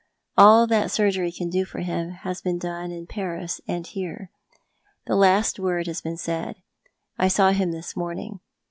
All 0.35 0.65
that 0.65 0.89
surgery 0.89 1.31
can 1.31 1.51
do 1.51 1.63
for 1.63 1.81
him 1.81 2.09
has 2.09 2.41
been 2.41 2.57
done 2.57 2.89
in 2.89 3.05
Paris 3.05 3.61
and 3.67 3.85
here. 3.85 4.31
The 5.05 5.15
last 5.15 5.59
word 5.59 5.85
has 5.85 6.01
been 6.01 6.17
said. 6.17 6.55
I 7.19 7.27
saw 7.27 7.51
him 7.51 7.71
this 7.71 7.95
morning. 7.95 8.39